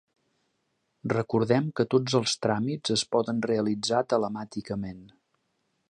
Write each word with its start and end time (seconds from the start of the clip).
Recordem 1.11 1.67
que 1.81 1.85
tots 1.95 2.17
els 2.21 2.33
tràmits 2.47 2.95
es 2.97 3.05
poden 3.17 3.45
realitzar 3.53 4.01
telemàticament. 4.15 5.07